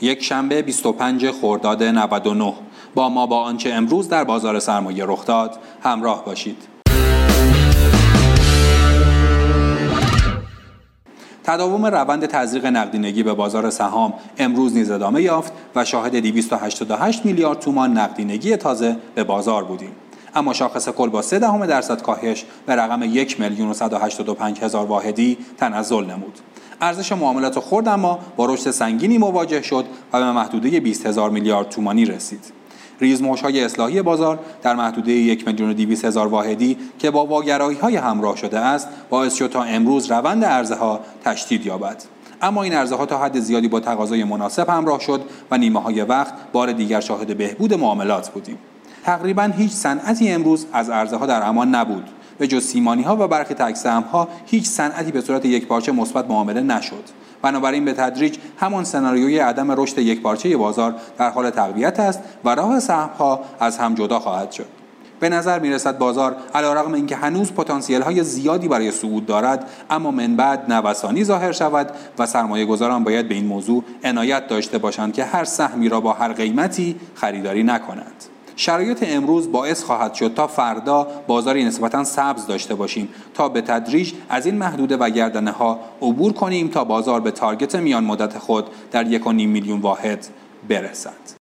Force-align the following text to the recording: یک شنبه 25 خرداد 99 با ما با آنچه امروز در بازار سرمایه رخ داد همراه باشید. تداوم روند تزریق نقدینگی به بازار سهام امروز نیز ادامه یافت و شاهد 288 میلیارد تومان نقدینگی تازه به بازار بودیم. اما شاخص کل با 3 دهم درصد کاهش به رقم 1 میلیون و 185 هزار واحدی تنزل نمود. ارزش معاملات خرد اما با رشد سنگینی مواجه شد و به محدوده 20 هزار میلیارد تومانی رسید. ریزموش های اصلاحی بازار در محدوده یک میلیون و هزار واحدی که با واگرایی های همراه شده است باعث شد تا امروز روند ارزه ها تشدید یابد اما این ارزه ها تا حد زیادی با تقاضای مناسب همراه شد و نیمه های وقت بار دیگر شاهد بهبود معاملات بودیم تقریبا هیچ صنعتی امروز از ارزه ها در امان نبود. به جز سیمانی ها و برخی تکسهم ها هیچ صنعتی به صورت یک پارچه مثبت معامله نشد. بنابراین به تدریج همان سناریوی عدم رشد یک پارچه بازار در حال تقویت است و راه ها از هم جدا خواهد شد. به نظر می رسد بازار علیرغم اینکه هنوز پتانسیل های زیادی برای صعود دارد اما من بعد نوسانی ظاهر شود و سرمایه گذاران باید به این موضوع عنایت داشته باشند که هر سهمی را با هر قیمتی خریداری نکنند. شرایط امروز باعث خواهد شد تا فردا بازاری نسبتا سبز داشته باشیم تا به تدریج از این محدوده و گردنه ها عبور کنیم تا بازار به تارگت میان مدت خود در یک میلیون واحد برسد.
یک 0.00 0.22
شنبه 0.22 0.62
25 0.62 1.30
خرداد 1.30 1.82
99 1.82 2.54
با 2.94 3.08
ما 3.08 3.26
با 3.26 3.40
آنچه 3.40 3.70
امروز 3.70 4.08
در 4.08 4.24
بازار 4.24 4.58
سرمایه 4.58 5.04
رخ 5.06 5.26
داد 5.26 5.58
همراه 5.82 6.24
باشید. 6.24 6.56
تداوم 11.44 11.86
روند 11.86 12.26
تزریق 12.26 12.66
نقدینگی 12.66 13.22
به 13.22 13.34
بازار 13.34 13.70
سهام 13.70 14.14
امروز 14.38 14.76
نیز 14.76 14.90
ادامه 14.90 15.22
یافت 15.22 15.52
و 15.74 15.84
شاهد 15.84 16.16
288 16.16 17.26
میلیارد 17.26 17.58
تومان 17.58 17.98
نقدینگی 17.98 18.56
تازه 18.56 18.96
به 19.14 19.24
بازار 19.24 19.64
بودیم. 19.64 19.92
اما 20.34 20.52
شاخص 20.52 20.88
کل 20.88 21.08
با 21.08 21.22
3 21.22 21.38
دهم 21.38 21.66
درصد 21.66 22.02
کاهش 22.02 22.44
به 22.66 22.76
رقم 22.76 23.02
1 23.02 23.40
میلیون 23.40 23.70
و 23.70 23.74
185 23.74 24.60
هزار 24.60 24.86
واحدی 24.86 25.38
تنزل 25.58 26.04
نمود. 26.04 26.38
ارزش 26.80 27.12
معاملات 27.12 27.60
خرد 27.60 27.88
اما 27.88 28.18
با 28.36 28.46
رشد 28.46 28.70
سنگینی 28.70 29.18
مواجه 29.18 29.62
شد 29.62 29.84
و 30.12 30.18
به 30.18 30.32
محدوده 30.32 30.80
20 30.80 31.06
هزار 31.06 31.30
میلیارد 31.30 31.68
تومانی 31.68 32.04
رسید. 32.04 32.60
ریزموش 33.00 33.40
های 33.40 33.64
اصلاحی 33.64 34.02
بازار 34.02 34.38
در 34.62 34.74
محدوده 34.74 35.12
یک 35.12 35.46
میلیون 35.46 35.70
و 35.70 36.06
هزار 36.06 36.26
واحدی 36.26 36.78
که 36.98 37.10
با 37.10 37.26
واگرایی 37.26 37.78
های 37.78 37.96
همراه 37.96 38.36
شده 38.36 38.58
است 38.58 38.88
باعث 39.10 39.34
شد 39.34 39.50
تا 39.50 39.62
امروز 39.62 40.10
روند 40.10 40.44
ارزه 40.44 40.74
ها 40.74 41.00
تشدید 41.24 41.66
یابد 41.66 42.02
اما 42.42 42.62
این 42.62 42.74
ارزه 42.74 42.96
ها 42.96 43.06
تا 43.06 43.18
حد 43.18 43.40
زیادی 43.40 43.68
با 43.68 43.80
تقاضای 43.80 44.24
مناسب 44.24 44.68
همراه 44.68 45.00
شد 45.00 45.20
و 45.50 45.58
نیمه 45.58 45.80
های 45.80 46.00
وقت 46.02 46.34
بار 46.52 46.72
دیگر 46.72 47.00
شاهد 47.00 47.36
بهبود 47.36 47.74
معاملات 47.74 48.28
بودیم 48.28 48.58
تقریبا 49.04 49.42
هیچ 49.42 49.72
صنعتی 49.72 50.30
امروز 50.30 50.66
از 50.72 50.90
ارزه 50.90 51.16
ها 51.16 51.26
در 51.26 51.48
امان 51.48 51.74
نبود. 51.74 52.10
به 52.38 52.46
جز 52.46 52.64
سیمانی 52.64 53.02
ها 53.02 53.16
و 53.16 53.28
برخی 53.28 53.54
تکسهم 53.54 54.02
ها 54.02 54.28
هیچ 54.46 54.66
صنعتی 54.66 55.12
به 55.12 55.20
صورت 55.20 55.44
یک 55.44 55.66
پارچه 55.66 55.92
مثبت 55.92 56.28
معامله 56.28 56.60
نشد. 56.60 57.04
بنابراین 57.42 57.84
به 57.84 57.92
تدریج 57.92 58.38
همان 58.58 58.84
سناریوی 58.84 59.38
عدم 59.38 59.80
رشد 59.80 59.98
یک 59.98 60.22
پارچه 60.22 60.56
بازار 60.56 60.94
در 61.18 61.30
حال 61.30 61.50
تقویت 61.50 62.00
است 62.00 62.20
و 62.44 62.54
راه 62.54 62.80
ها 63.18 63.40
از 63.60 63.78
هم 63.78 63.94
جدا 63.94 64.18
خواهد 64.18 64.52
شد. 64.52 64.66
به 65.20 65.28
نظر 65.28 65.58
می 65.58 65.70
رسد 65.70 65.98
بازار 65.98 66.36
علیرغم 66.54 66.92
اینکه 66.92 67.16
هنوز 67.16 67.52
پتانسیل 67.52 68.02
های 68.02 68.24
زیادی 68.24 68.68
برای 68.68 68.90
صعود 68.90 69.26
دارد 69.26 69.70
اما 69.90 70.10
من 70.10 70.36
بعد 70.36 70.72
نوسانی 70.72 71.24
ظاهر 71.24 71.52
شود 71.52 71.90
و 72.18 72.26
سرمایه 72.26 72.66
گذاران 72.66 73.04
باید 73.04 73.28
به 73.28 73.34
این 73.34 73.46
موضوع 73.46 73.84
عنایت 74.04 74.48
داشته 74.48 74.78
باشند 74.78 75.12
که 75.12 75.24
هر 75.24 75.44
سهمی 75.44 75.88
را 75.88 76.00
با 76.00 76.12
هر 76.12 76.32
قیمتی 76.32 76.96
خریداری 77.14 77.62
نکنند. 77.62 78.24
شرایط 78.60 79.04
امروز 79.08 79.52
باعث 79.52 79.84
خواهد 79.84 80.14
شد 80.14 80.34
تا 80.34 80.46
فردا 80.46 81.06
بازاری 81.26 81.64
نسبتا 81.64 82.04
سبز 82.04 82.46
داشته 82.46 82.74
باشیم 82.74 83.08
تا 83.34 83.48
به 83.48 83.60
تدریج 83.60 84.12
از 84.28 84.46
این 84.46 84.54
محدوده 84.54 84.96
و 84.96 85.10
گردنه 85.10 85.50
ها 85.50 85.80
عبور 86.02 86.32
کنیم 86.32 86.68
تا 86.68 86.84
بازار 86.84 87.20
به 87.20 87.30
تارگت 87.30 87.74
میان 87.74 88.04
مدت 88.04 88.38
خود 88.38 88.66
در 88.90 89.06
یک 89.06 89.26
میلیون 89.26 89.80
واحد 89.80 90.26
برسد. 90.68 91.39